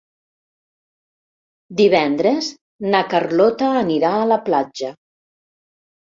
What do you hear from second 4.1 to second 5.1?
a la platja.